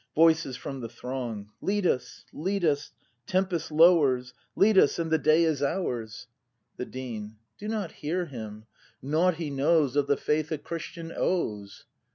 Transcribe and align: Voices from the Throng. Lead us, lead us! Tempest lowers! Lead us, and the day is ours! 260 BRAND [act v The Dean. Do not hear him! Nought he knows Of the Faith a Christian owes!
Voices 0.15 0.57
from 0.57 0.79
the 0.81 0.89
Throng. 0.89 1.51
Lead 1.61 1.85
us, 1.85 2.25
lead 2.33 2.65
us! 2.65 2.91
Tempest 3.27 3.69
lowers! 3.71 4.33
Lead 4.55 4.75
us, 4.79 4.97
and 4.97 5.11
the 5.11 5.19
day 5.19 5.43
is 5.43 5.61
ours! 5.61 6.25
260 6.79 6.79
BRAND 6.79 6.79
[act 6.79 6.79
v 6.79 6.83
The 6.83 6.85
Dean. 6.89 7.37
Do 7.59 7.67
not 7.67 7.91
hear 7.91 8.25
him! 8.25 8.65
Nought 9.03 9.35
he 9.35 9.51
knows 9.51 9.95
Of 9.95 10.07
the 10.07 10.17
Faith 10.17 10.51
a 10.51 10.57
Christian 10.57 11.13
owes! 11.15 11.85